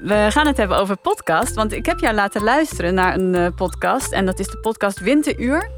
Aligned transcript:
We 0.00 0.26
gaan 0.30 0.46
het 0.46 0.56
hebben 0.56 0.78
over 0.78 0.96
podcast. 0.96 1.54
Want 1.54 1.72
ik 1.72 1.86
heb 1.86 1.98
jou 1.98 2.14
laten 2.14 2.42
luisteren 2.42 2.94
naar 2.94 3.14
een 3.14 3.34
uh, 3.34 3.46
podcast. 3.54 4.12
En 4.12 4.26
dat 4.26 4.38
is 4.38 4.46
de 4.46 4.58
podcast 4.58 4.98
Winteruur. 4.98 5.70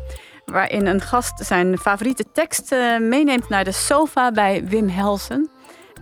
Waarin 0.44 0.86
een 0.86 1.00
gast 1.00 1.46
zijn 1.46 1.78
favoriete 1.78 2.24
tekst 2.32 2.72
uh, 2.72 2.98
meeneemt 2.98 3.48
naar 3.48 3.64
de 3.64 3.72
sofa 3.72 4.30
bij 4.30 4.64
Wim 4.64 4.88
Helsen. 4.88 5.50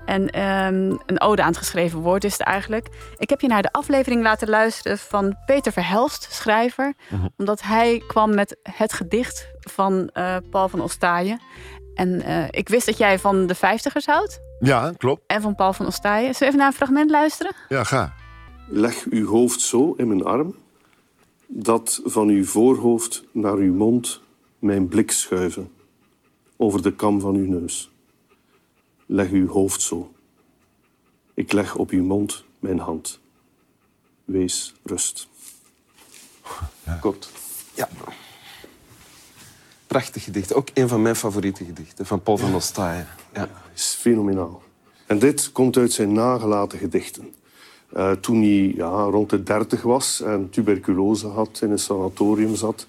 En 0.04 0.22
um, 0.22 0.98
een 1.06 1.20
ode 1.20 1.42
aan 1.42 1.48
het 1.48 1.56
geschreven 1.56 1.98
woord 1.98 2.24
is 2.24 2.32
het 2.32 2.42
eigenlijk. 2.42 2.88
Ik 3.16 3.30
heb 3.30 3.40
je 3.40 3.48
naar 3.48 3.62
de 3.62 3.72
aflevering 3.72 4.22
laten 4.22 4.48
luisteren 4.48 4.98
van 4.98 5.36
Peter 5.46 5.72
Verhelst, 5.72 6.26
schrijver. 6.32 6.94
Mhm. 7.08 7.26
Omdat 7.36 7.62
hij 7.62 8.02
kwam 8.06 8.34
met 8.34 8.56
het 8.62 8.92
gedicht 8.92 9.50
van 9.60 10.10
uh, 10.14 10.36
Paul 10.50 10.68
van 10.68 10.80
Ostaaien. 10.80 11.40
En 11.94 12.22
ik 12.50 12.68
wist 12.68 12.86
dat 12.86 12.98
jij 12.98 13.18
van 13.18 13.46
de 13.46 13.54
vijftigers 13.54 14.06
houdt. 14.06 14.49
Ja, 14.60 14.92
klopt. 14.96 15.22
En 15.26 15.40
van 15.40 15.54
Paul 15.54 15.72
van 15.72 15.86
Ostaaien. 15.86 16.34
Zullen 16.34 16.38
we 16.38 16.44
even 16.46 16.58
naar 16.58 16.66
een 16.66 16.72
fragment 16.72 17.10
luisteren? 17.10 17.52
Ja, 17.68 17.84
ga. 17.84 18.14
Leg 18.68 19.04
uw 19.10 19.26
hoofd 19.26 19.60
zo 19.60 19.94
in 19.96 20.08
mijn 20.08 20.24
arm, 20.24 20.54
dat 21.46 22.00
van 22.04 22.28
uw 22.28 22.44
voorhoofd 22.44 23.24
naar 23.32 23.56
uw 23.56 23.74
mond 23.74 24.20
mijn 24.58 24.88
blik 24.88 25.10
schuiven, 25.10 25.72
over 26.56 26.82
de 26.82 26.94
kam 26.94 27.20
van 27.20 27.34
uw 27.34 27.46
neus. 27.46 27.90
Leg 29.06 29.30
uw 29.30 29.48
hoofd 29.48 29.80
zo. 29.80 30.12
Ik 31.34 31.52
leg 31.52 31.76
op 31.76 31.90
uw 31.90 32.04
mond 32.04 32.44
mijn 32.58 32.78
hand. 32.78 33.20
Wees 34.24 34.74
rust. 34.82 35.28
Ja. 36.84 36.94
Kort. 36.94 37.30
Ja. 37.74 37.88
Prachtig 39.90 40.24
gedicht. 40.24 40.54
Ook 40.54 40.68
een 40.74 40.88
van 40.88 41.02
mijn 41.02 41.16
favoriete 41.16 41.64
gedichten, 41.64 42.06
van 42.06 42.22
Paul 42.22 42.36
van 42.36 42.54
Ostaaien. 42.54 43.06
Ja. 43.32 43.48
Is 43.74 43.96
fenomenaal. 44.00 44.62
En 45.06 45.18
dit 45.18 45.52
komt 45.52 45.76
uit 45.76 45.92
zijn 45.92 46.12
nagelaten 46.12 46.78
gedichten. 46.78 47.34
Uh, 47.96 48.10
toen 48.10 48.42
hij 48.42 48.72
ja, 48.76 49.02
rond 49.02 49.30
de 49.30 49.42
dertig 49.42 49.82
was 49.82 50.20
en 50.20 50.50
tuberculose 50.50 51.26
had, 51.26 51.58
in 51.62 51.70
een 51.70 51.78
sanatorium 51.78 52.54
zat, 52.54 52.86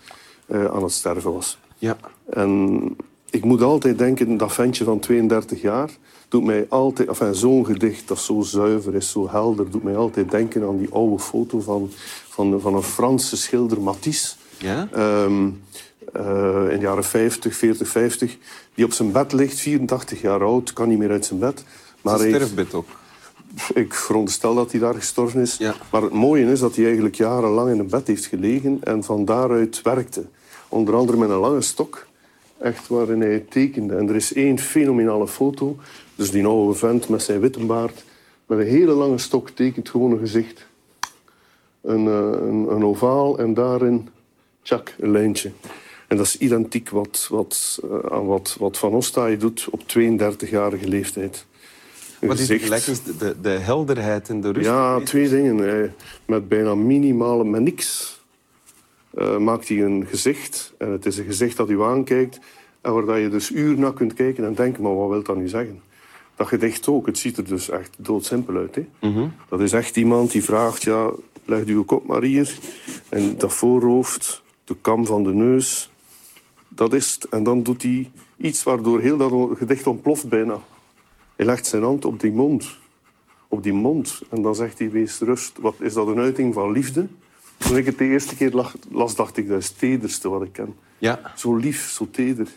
uh, 0.48 0.66
aan 0.66 0.84
het 0.84 0.92
sterven 0.92 1.34
was. 1.34 1.58
Ja. 1.78 1.98
En 2.30 2.82
ik 3.30 3.44
moet 3.44 3.62
altijd 3.62 3.98
denken, 3.98 4.38
dat 4.38 4.54
ventje 4.54 4.84
van 4.84 5.00
32 5.00 5.62
jaar 5.62 5.90
doet 6.28 6.44
mij 6.44 6.66
altijd... 6.70 7.08
Enfin, 7.08 7.36
zo'n 7.36 7.66
gedicht 7.66 8.08
dat 8.08 8.20
zo 8.20 8.42
zuiver 8.42 8.96
is, 8.96 9.12
zo 9.12 9.30
helder, 9.30 9.72
doet 9.72 9.84
mij 9.84 9.96
altijd 9.96 10.32
denken 10.32 10.64
aan 10.64 10.78
die 10.78 10.90
oude 10.92 11.20
foto 11.20 11.60
van, 11.60 11.92
van, 12.30 12.62
van 12.62 12.76
een 12.76 12.84
Franse 12.84 13.38
schilder, 13.38 13.82
Matisse. 13.82 14.36
Ja? 14.58 14.90
Um, 15.24 15.62
uh, 16.18 16.72
in 16.72 16.80
de 16.80 16.86
jaren 16.86 17.04
50, 17.04 17.56
40, 17.56 17.88
50. 17.88 18.38
Die 18.74 18.86
op 18.86 18.94
zijn 18.94 19.12
bed 19.12 19.34
ligt, 19.34 19.60
84 19.60 20.22
jaar 20.22 20.44
oud, 20.44 20.74
kan 20.74 20.90
niet 20.90 20.98
meer 20.98 21.12
uit 21.12 21.26
zijn 21.26 21.40
bed. 21.40 21.64
Maar 22.02 22.18
zijn 22.18 22.36
sterfbed 22.36 22.74
ook. 22.74 22.88
Ik 23.74 23.94
veronderstel 23.94 24.56
dat 24.56 24.72
hij 24.72 24.80
daar 24.80 24.96
gestorven 24.96 25.42
is. 25.42 25.58
Ja. 25.58 25.76
Maar 25.92 26.02
het 26.02 26.14
mooie 26.14 26.52
is 26.52 26.60
dat 26.60 26.76
hij 26.76 26.86
eigenlijk 26.86 27.16
jarenlang 27.16 27.70
in 27.72 27.80
een 27.80 27.90
bed 27.90 28.08
heeft 28.08 28.26
gelegen 28.26 28.80
en 28.84 29.04
van 29.04 29.26
daaruit 29.26 29.82
werkte. 29.82 30.26
Onder 30.70 30.96
andere 30.96 31.18
met 31.18 31.30
een 31.30 31.36
lange 31.36 31.62
stok, 31.62 32.08
echt 32.58 32.88
waarin 32.88 33.22
hij 33.22 33.46
tekende. 33.50 33.96
En 33.96 34.10
er 34.10 34.16
is 34.16 34.34
één 34.34 34.60
fenomenale 34.60 35.28
foto. 35.28 35.78
Dus 36.16 36.32
die 36.32 36.46
oude 36.46 36.78
vent 36.78 37.10
met 37.10 37.22
zijn 37.22 37.40
witte 37.40 37.66
baard, 37.66 38.04
met 38.46 38.60
een 38.60 38.66
hele 38.66 38.92
lange 38.92 39.18
stok 39.18 39.50
tekent 39.50 39.90
gewoon 39.90 40.12
een 40.12 40.20
gezicht. 40.20 40.66
Een, 41.82 42.06
een, 42.06 42.72
een 42.72 42.86
ovaal 42.86 43.40
en 43.40 43.54
daarin, 43.54 44.10
tjak, 44.62 44.96
een 45.00 45.12
lijntje. 45.12 45.52
En 46.12 46.18
dat 46.18 46.26
is 46.26 46.38
identiek 46.38 46.90
wat, 46.90 47.28
wat, 47.30 47.80
uh, 47.86 47.98
aan 48.10 48.26
wat, 48.26 48.56
wat 48.60 48.78
Van 48.78 48.94
Ostaaien 48.94 49.40
doet 49.40 49.68
op 49.70 49.82
32-jarige 49.82 50.88
leeftijd. 50.88 51.46
Wat 52.20 52.40
is 52.40 52.50
het 52.50 52.62
gelijk? 52.62 52.86
De, 53.20 53.36
de, 53.42 53.50
helderheid 53.50 54.30
en 54.30 54.42
de 54.42 54.52
rust? 54.52 54.66
Ja, 54.66 55.00
twee 55.00 55.30
dingen. 55.30 55.58
Hij, 55.58 55.94
met 56.26 56.48
bijna 56.48 56.76
minimale, 56.76 57.44
met 57.44 57.62
niks, 57.62 58.20
uh, 59.14 59.38
maakt 59.38 59.68
hij 59.68 59.82
een 59.82 60.06
gezicht. 60.08 60.74
En 60.78 60.92
het 60.92 61.06
is 61.06 61.18
een 61.18 61.26
gezicht 61.26 61.58
dat 61.58 61.70
u 61.70 61.82
aankijkt 61.82 62.40
en 62.82 63.06
waar 63.06 63.20
je 63.20 63.30
dus 63.30 63.52
uren 63.52 63.80
naar 63.80 63.94
kunt 63.94 64.14
kijken 64.14 64.46
en 64.46 64.54
denken, 64.54 64.84
maar 64.84 64.96
wat 64.96 65.10
wil 65.10 65.24
dat 65.24 65.38
nu 65.38 65.48
zeggen? 65.48 65.82
Dat 66.36 66.48
gedicht 66.48 66.88
ook, 66.88 67.06
het 67.06 67.18
ziet 67.18 67.38
er 67.38 67.46
dus 67.46 67.70
echt 67.70 67.96
doodsimpel 67.98 68.56
uit. 68.56 68.76
Hè? 68.76 68.86
Mm 69.00 69.14
-hmm. 69.14 69.34
Dat 69.50 69.62
is 69.62 69.74
echt 69.74 69.96
iemand 69.96 70.32
die 70.32 70.44
vraagt, 70.44 70.84
ja, 70.84 71.12
leg 71.46 71.66
uw 71.66 71.84
kop 71.84 72.08
maar 72.08 72.24
hier. 72.24 72.58
En 73.10 73.38
dat 73.38 73.54
voorhoofd, 73.54 74.44
de 74.64 74.76
kam 74.82 75.06
van 75.06 75.24
de 75.24 75.34
neus, 75.34 75.92
dat 76.76 76.94
is 76.94 77.14
het. 77.14 77.30
En 77.30 77.44
dan 77.44 77.64
doet 77.64 77.82
hij 77.82 78.12
iets 78.38 78.64
waardoor 78.64 79.00
heel 79.00 79.18
dat 79.18 79.58
gedicht 79.58 79.88
ontploft 79.88 80.30
bijna. 80.30 80.60
Hij 81.36 81.46
legt 81.46 81.66
zijn 81.66 81.84
hand 81.84 82.06
op 82.06 82.20
die 82.20 82.32
mond. 82.32 82.78
Op 83.48 83.64
die 83.64 83.74
mond. 83.74 84.22
En 84.30 84.42
dan 84.42 84.56
zegt 84.56 84.80
hij, 84.80 84.92
wees 84.92 85.20
rust. 85.20 85.58
Wat, 85.60 85.76
is 85.80 85.94
dat 85.94 86.08
een 86.08 86.20
uiting 86.20 86.54
van 86.54 86.72
liefde? 86.72 87.08
Toen 87.58 87.78
ik 87.78 87.86
het 87.86 87.98
de 87.98 88.06
eerste 88.06 88.36
keer 88.36 88.74
las, 88.92 89.16
dacht 89.16 89.38
ik, 89.38 89.48
dat 89.48 89.60
is 89.60 89.68
het 89.68 89.80
tederste 89.80 90.30
wat 90.30 90.42
ik 90.42 90.54
ken. 90.54 90.76
Ja. 90.98 91.34
Zo 91.36 91.56
lief, 91.56 91.90
zo 91.90 92.08
teder. 92.12 92.48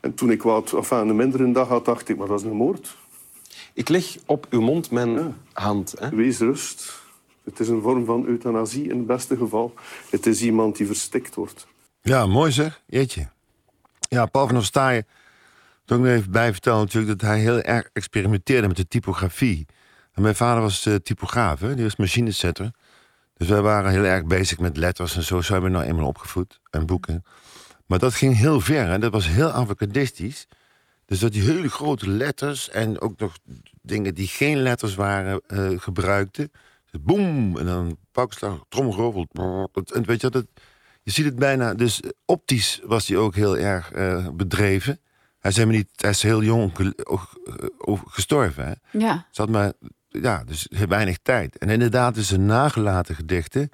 En 0.00 0.14
toen 0.14 0.30
ik 0.30 0.42
wat, 0.42 0.72
enfin, 0.72 1.08
een 1.08 1.16
mindere 1.16 1.52
dag 1.52 1.68
had, 1.68 1.84
dacht 1.84 2.08
ik, 2.08 2.16
maar 2.16 2.28
dat 2.28 2.40
is 2.40 2.46
een 2.46 2.56
moord. 2.56 2.96
Ik 3.74 3.88
leg 3.88 4.16
op 4.26 4.46
uw 4.50 4.60
mond 4.60 4.90
mijn 4.90 5.10
ja. 5.10 5.34
hand. 5.52 5.94
Hè? 5.98 6.08
Wees 6.08 6.38
rust. 6.38 7.02
Het 7.44 7.60
is 7.60 7.68
een 7.68 7.82
vorm 7.82 8.04
van 8.04 8.26
euthanasie 8.26 8.88
in 8.88 8.96
het 8.96 9.06
beste 9.06 9.36
geval. 9.36 9.74
Het 10.10 10.26
is 10.26 10.42
iemand 10.42 10.76
die 10.76 10.86
verstikt 10.86 11.34
wordt. 11.34 11.66
Ja, 12.02 12.26
mooi 12.26 12.52
zeg. 12.52 12.82
Jeetje. 12.86 13.28
Ja, 13.98 14.26
Paul 14.26 14.46
van 14.46 14.56
Ostaaien... 14.56 15.06
Toen 15.84 15.98
ik 15.98 16.06
er 16.06 16.16
even 16.16 16.30
bij 16.30 16.52
vertellen 16.52 16.80
natuurlijk 16.80 17.18
dat 17.18 17.28
hij 17.28 17.40
heel 17.40 17.60
erg 17.60 17.88
experimenteerde 17.92 18.68
met 18.68 18.76
de 18.76 18.88
typografie. 18.88 19.66
Mijn 20.14 20.34
vader 20.34 20.62
was 20.62 20.86
uh, 20.86 20.94
typograaf, 20.94 21.60
hè? 21.60 21.74
die 21.74 21.84
was 21.84 21.96
machinesetter. 21.96 22.70
Dus 23.36 23.48
wij 23.48 23.60
waren 23.60 23.90
heel 23.90 24.04
erg 24.04 24.24
bezig 24.24 24.58
met 24.58 24.76
letters 24.76 25.16
en 25.16 25.22
zo. 25.22 25.40
Zo 25.40 25.52
hebben 25.52 25.70
we 25.70 25.76
nou 25.76 25.88
eenmaal 25.88 26.06
opgevoed 26.06 26.60
en 26.70 26.86
boeken. 26.86 27.24
Maar 27.86 27.98
dat 27.98 28.14
ging 28.14 28.36
heel 28.36 28.60
ver 28.60 28.90
en 28.90 29.00
dat 29.00 29.12
was 29.12 29.26
heel 29.26 29.50
avantgardistisch. 29.50 30.46
Dus 31.04 31.18
dat 31.18 31.32
die 31.32 31.42
hele 31.42 31.68
grote 31.68 32.08
letters 32.10 32.68
en 32.68 33.00
ook 33.00 33.18
nog 33.18 33.38
dingen 33.82 34.14
die 34.14 34.28
geen 34.28 34.58
letters 34.58 34.94
waren 34.94 35.40
uh, 35.48 35.78
gebruikte. 35.78 36.50
Dus 36.90 37.00
boem, 37.02 37.58
en 37.58 37.66
dan 37.66 37.96
pakslag. 38.12 38.64
En 38.68 40.04
weet 40.04 40.20
je, 40.20 40.30
dat, 40.30 40.46
je 41.02 41.10
ziet 41.10 41.24
het 41.24 41.36
bijna. 41.36 41.74
Dus 41.74 42.00
optisch 42.24 42.80
was 42.84 43.08
hij 43.08 43.16
ook 43.16 43.34
heel 43.34 43.56
erg 43.56 43.92
uh, 43.92 44.28
bedreven. 44.28 45.00
Hij 45.38 45.50
is 45.50 45.64
niet, 45.64 45.88
hij 45.96 46.10
is 46.10 46.22
heel 46.22 46.42
jong 46.42 46.94
gestorven. 48.06 48.64
Hè? 48.66 48.98
Ja. 48.98 49.26
Zat 49.30 49.48
maar, 49.48 49.72
ja, 50.08 50.44
dus 50.44 50.66
weinig 50.88 51.18
tijd. 51.22 51.58
En 51.58 51.68
inderdaad, 51.68 52.14
dus 52.14 52.28
zijn 52.28 52.46
nagelaten 52.46 53.14
gedichten. 53.14 53.70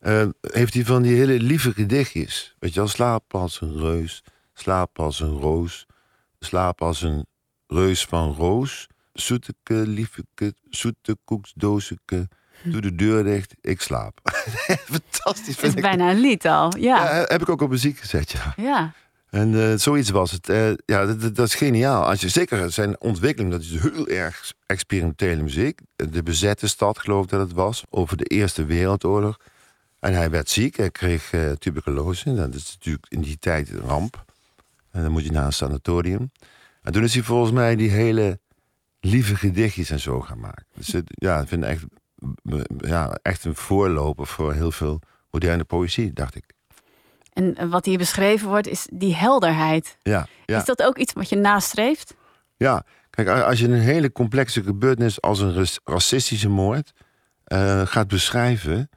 Uh, 0.00 0.28
heeft 0.40 0.74
hij 0.74 0.84
van 0.84 1.02
die 1.02 1.16
hele 1.16 1.40
lieve 1.40 1.72
gedichtjes. 1.72 2.56
Weet 2.58 2.74
je 2.74 2.80
wel, 2.80 2.88
slaap 2.88 3.34
als 3.34 3.60
een 3.60 3.78
reus, 3.78 4.24
slaap 4.54 4.98
als 4.98 5.20
een 5.20 5.38
roos, 5.38 5.86
slaap 6.38 6.82
als 6.82 7.02
een 7.02 7.26
reus 7.66 8.04
van 8.04 8.32
roos. 8.32 8.86
Zoeteke, 9.12 9.74
liefeke, 9.74 10.54
zoete 10.70 11.16
koeksdooseke. 11.24 12.28
Doe 12.64 12.80
de 12.80 12.94
deur 12.94 13.24
dicht, 13.24 13.54
ik 13.60 13.80
slaap. 13.80 14.20
Fantastisch. 14.90 15.56
Het 15.56 15.74
is 15.76 15.82
bijna 15.82 16.10
een 16.10 16.20
lied 16.20 16.46
al, 16.46 16.76
ja. 16.76 17.04
ja. 17.04 17.24
Heb 17.26 17.42
ik 17.42 17.48
ook 17.48 17.60
op 17.60 17.70
muziek 17.70 17.98
gezet, 17.98 18.30
ja. 18.30 18.54
Ja. 18.56 18.92
En 19.30 19.52
uh, 19.52 19.74
zoiets 19.76 20.10
was 20.10 20.30
het. 20.30 20.48
Uh, 20.48 20.72
ja, 20.86 21.06
dat, 21.06 21.36
dat, 21.36 21.46
is 21.46 21.54
geniaal. 21.54 22.04
Als 22.04 22.20
je, 22.20 22.28
zeker 22.28 22.72
zijn 22.72 23.00
ontwikkeling, 23.00 23.52
dat 23.52 23.60
is 23.60 23.80
heel 23.80 24.08
erg 24.08 24.52
experimentele 24.66 25.42
muziek. 25.42 25.80
De 25.96 26.22
bezette 26.22 26.68
stad, 26.68 26.98
geloof 26.98 27.24
ik 27.24 27.30
dat 27.30 27.40
het 27.40 27.52
was, 27.52 27.84
over 27.90 28.16
de 28.16 28.24
Eerste 28.24 28.64
Wereldoorlog. 28.64 29.36
En 30.00 30.14
hij 30.14 30.30
werd 30.30 30.50
ziek, 30.50 30.76
hij 30.76 30.90
kreeg 30.90 31.32
uh, 31.32 31.50
tuberculose. 31.50 32.34
Dat 32.34 32.54
is 32.54 32.72
natuurlijk 32.72 33.06
in 33.08 33.20
die 33.20 33.38
tijd 33.38 33.70
een 33.70 33.80
ramp. 33.80 34.24
En 34.90 35.02
dan 35.02 35.12
moet 35.12 35.24
je 35.24 35.32
naar 35.32 35.46
een 35.46 35.52
sanatorium. 35.52 36.30
En 36.82 36.92
toen 36.92 37.02
is 37.02 37.14
hij 37.14 37.22
volgens 37.22 37.52
mij 37.52 37.76
die 37.76 37.90
hele 37.90 38.38
lieve 39.00 39.36
gedichtjes 39.36 39.90
en 39.90 40.00
zo 40.00 40.20
gaan 40.20 40.40
maken. 40.40 40.66
Dus 40.74 40.92
het, 40.92 41.04
ja, 41.08 41.40
ik 41.40 41.48
vind 41.48 41.62
het 41.62 41.70
echt, 41.70 41.84
ja, 42.76 43.18
echt 43.22 43.44
een 43.44 43.54
voorloper 43.54 44.26
voor 44.26 44.52
heel 44.52 44.70
veel 44.70 45.00
moderne 45.30 45.64
poëzie, 45.64 46.12
dacht 46.12 46.34
ik. 46.34 46.44
En 47.32 47.68
wat 47.70 47.84
hier 47.84 47.98
beschreven 47.98 48.48
wordt, 48.48 48.66
is 48.66 48.86
die 48.92 49.14
helderheid. 49.14 49.96
Ja, 50.02 50.26
ja. 50.44 50.58
Is 50.58 50.64
dat 50.64 50.82
ook 50.82 50.98
iets 50.98 51.12
wat 51.12 51.28
je 51.28 51.36
nastreeft? 51.36 52.14
Ja, 52.56 52.84
kijk, 53.10 53.28
als 53.28 53.60
je 53.60 53.68
een 53.68 53.80
hele 53.80 54.12
complexe 54.12 54.62
gebeurtenis 54.62 55.20
als 55.20 55.40
een 55.40 55.66
racistische 55.84 56.48
moord 56.48 56.92
uh, 57.46 57.86
gaat 57.86 58.08
beschrijven, 58.08 58.90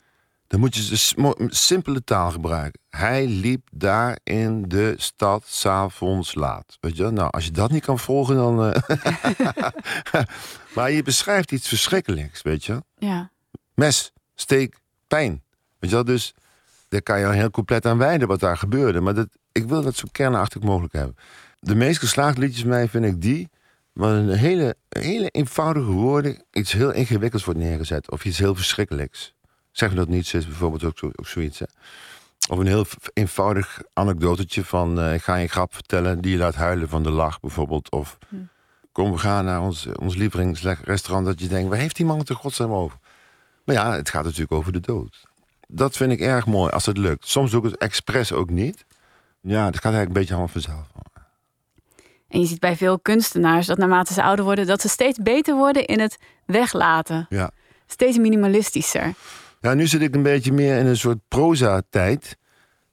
dan 0.47 0.59
moet 0.59 0.75
je 0.75 0.89
dus 0.89 1.15
simpele 1.47 2.03
taal 2.03 2.31
gebruiken. 2.31 2.81
Hij 2.89 3.27
liep 3.27 3.67
daar 3.71 4.19
in 4.23 4.63
de 4.67 4.94
stad 4.97 5.44
s'avonds 5.45 6.35
laat. 6.35 6.77
Weet 6.79 6.97
je, 6.97 7.09
nou, 7.09 7.31
als 7.31 7.45
je 7.45 7.51
dat 7.51 7.71
niet 7.71 7.85
kan 7.85 7.99
volgen, 7.99 8.35
dan. 8.35 8.65
Uh... 8.65 8.75
maar 10.75 10.91
je 10.91 11.03
beschrijft 11.03 11.51
iets 11.51 11.67
verschrikkelijks, 11.67 12.41
weet 12.41 12.65
je. 12.65 12.83
Ja. 12.97 13.31
Mes, 13.73 14.11
steek, 14.35 14.79
pijn. 15.07 15.44
Weet 15.79 15.89
je 15.89 15.95
wel, 15.95 16.05
dus 16.05 16.33
daar 16.88 17.01
kan 17.01 17.19
je 17.19 17.27
heel 17.27 17.49
compleet 17.49 17.85
aan 17.85 17.97
wijden 17.97 18.27
wat 18.27 18.39
daar 18.39 18.57
gebeurde. 18.57 18.99
Maar 18.99 19.13
dat, 19.13 19.27
ik 19.51 19.67
wil 19.67 19.81
dat 19.81 19.95
zo 19.95 20.07
kernachtig 20.11 20.61
mogelijk 20.61 20.94
hebben. 20.94 21.15
De 21.59 21.75
meest 21.75 21.99
geslaagde 21.99 22.41
liedjes 22.41 22.63
mij 22.63 22.88
vind 22.88 23.05
ik 23.05 23.21
die 23.21 23.49
waar 23.94 24.15
een 24.15 24.29
hele, 24.29 24.75
hele 24.89 25.29
eenvoudige 25.29 25.91
woorden 25.91 26.44
iets 26.51 26.71
heel 26.71 26.91
ingewikkelds 26.91 27.45
wordt 27.45 27.59
neergezet. 27.59 28.11
Of 28.11 28.25
iets 28.25 28.38
heel 28.38 28.55
verschrikkelijks. 28.55 29.35
Zeg 29.77 29.94
dat 29.94 30.07
niet, 30.07 30.33
is 30.33 30.45
bijvoorbeeld 30.45 30.83
ook, 30.83 30.97
zo, 30.97 31.12
ook 31.15 31.27
zoiets. 31.27 31.59
Hè? 31.59 31.65
Of 32.50 32.57
een 32.57 32.68
heel 32.68 32.85
eenvoudig 33.13 33.81
anekdotetje 33.94 34.63
van... 34.63 35.00
eh, 35.00 35.13
ik 35.13 35.21
ga 35.21 35.35
je 35.35 35.44
een 35.44 35.50
grap 35.50 35.74
vertellen 35.74 36.21
die 36.21 36.31
je 36.31 36.38
laat 36.38 36.56
huilen 36.56 36.89
van 36.89 37.03
de 37.03 37.09
lach 37.09 37.39
bijvoorbeeld. 37.39 37.91
Of 37.91 38.18
kom, 38.91 39.12
we 39.12 39.18
gaan 39.18 39.45
naar 39.45 39.62
ons, 39.62 39.88
ons 39.95 40.15
lievelingsrestaurant... 40.15 41.25
dat 41.25 41.39
je 41.39 41.47
denkt, 41.47 41.69
waar 41.69 41.77
heeft 41.77 41.95
die 41.95 42.06
man 42.06 42.19
het 42.19 42.29
er 42.29 42.35
godsnaam 42.35 42.71
over? 42.71 42.97
Maar 43.63 43.75
ja, 43.75 43.91
het 43.91 44.09
gaat 44.09 44.24
natuurlijk 44.24 44.51
over 44.51 44.71
de 44.71 44.79
dood. 44.79 45.25
Dat 45.68 45.97
vind 45.97 46.12
ik 46.12 46.19
erg 46.19 46.45
mooi 46.45 46.71
als 46.71 46.85
het 46.85 46.97
lukt. 46.97 47.27
Soms 47.27 47.51
doe 47.51 47.65
ik 47.65 47.71
het 47.71 47.81
expres 47.81 48.31
ook 48.31 48.50
niet. 48.50 48.85
Ja, 49.41 49.65
dat 49.65 49.75
gaat 49.75 49.94
eigenlijk 49.94 50.07
een 50.07 50.13
beetje 50.13 50.33
allemaal 50.33 50.51
vanzelf. 50.51 50.88
En 52.27 52.39
je 52.39 52.45
ziet 52.45 52.59
bij 52.59 52.75
veel 52.75 53.00
kunstenaars 53.00 53.68
dat 53.68 53.77
naarmate 53.77 54.13
ze 54.13 54.23
ouder 54.23 54.45
worden, 54.45 54.65
dat 54.65 54.81
ze 54.81 54.89
steeds 54.89 55.18
beter 55.18 55.56
worden 55.56 55.85
in 55.85 56.00
het 56.00 56.18
weglaten. 56.45 57.25
Ja. 57.30 57.51
Steeds 57.88 58.18
minimalistischer. 58.18 59.13
Ja, 59.59 59.74
nu 59.74 59.88
zit 59.88 60.01
ik 60.01 60.15
een 60.15 60.24
beetje 60.24 60.51
meer 60.54 60.77
in 60.77 60.86
een 60.86 60.98
soort 60.98 61.19
proza-tijd. 61.27 62.38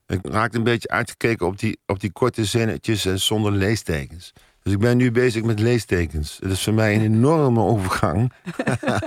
Ik 0.07 0.19
raak 0.23 0.55
een 0.55 0.63
beetje 0.63 0.89
uitgekeken 0.89 1.47
op 1.47 1.59
die, 1.59 1.79
op 1.87 2.01
die 2.01 2.13
korte 2.13 2.45
zinnetjes 2.45 3.05
en 3.05 3.21
zonder 3.21 3.53
leestekens. 3.53 4.33
Dus 4.63 4.73
ik 4.73 4.79
ben 4.79 4.97
nu 4.97 5.11
bezig 5.11 5.43
met 5.43 5.61
leestekens. 5.61 6.39
Het 6.43 6.51
is 6.51 6.63
voor 6.63 6.75
mij 6.75 6.95
een 6.95 7.03
enorme 7.03 7.61
overgang. 7.61 8.33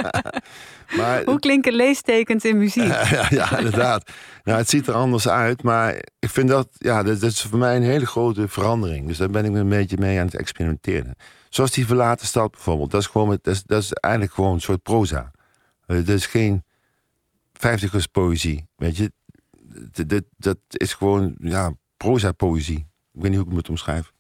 maar, 0.98 1.24
Hoe 1.25 1.39
klinken 1.39 1.74
leestekens 1.74 2.45
in 2.45 2.57
muziek? 2.57 2.88
ja, 3.18 3.25
ja, 3.30 3.57
inderdaad. 3.57 4.12
Nou, 4.44 4.57
het 4.57 4.69
ziet 4.69 4.88
er 4.88 4.94
anders 4.94 5.27
uit, 5.27 5.63
maar 5.63 5.95
ik 6.19 6.30
vind 6.30 6.50
dat, 6.50 6.68
ja, 6.77 7.04
dat, 7.04 7.19
dat 7.19 7.31
is 7.31 7.42
voor 7.42 7.59
mij 7.59 7.75
een 7.75 7.83
hele 7.83 8.06
grote 8.06 8.48
verandering. 8.48 9.07
Dus 9.07 9.18
daar 9.18 9.30
ben 9.30 9.45
ik 9.45 9.54
een 9.54 9.69
beetje 9.69 9.98
mee 9.98 10.19
aan 10.19 10.25
het 10.25 10.36
experimenteren. 10.36 11.15
Zoals 11.50 11.71
die 11.71 11.86
verlaten 11.86 12.27
stad 12.27 12.51
bijvoorbeeld. 12.51 12.92
Dat 12.92 13.01
is, 13.01 13.07
gewoon, 13.07 13.30
dat 13.30 13.54
is, 13.54 13.63
dat 13.63 13.81
is 13.81 13.94
eigenlijk 13.94 14.33
gewoon 14.33 14.54
een 14.54 14.62
soort 14.62 14.83
proza. 14.83 15.31
Eh, 15.86 15.98
Dat 15.98 16.07
is 16.07 16.25
geen 16.25 16.63
vijftigers 17.57 18.06
poëzie, 18.06 18.68
weet 18.75 18.98
je. 18.98 19.12
Dat, 20.07 20.24
dat, 20.38 20.57
is 20.68 20.94
gewoon, 20.94 21.36
ja, 21.39 21.74
proza-poëzie. 21.98 22.77
Ik 22.77 23.21
weet 23.21 23.24
niet 23.24 23.33
hoe 23.33 23.39
ik 23.39 23.45
het 23.45 23.54
moet 23.54 23.69
omschrijven. 23.69 24.13